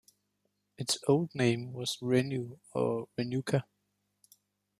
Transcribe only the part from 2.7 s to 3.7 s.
or Renuka.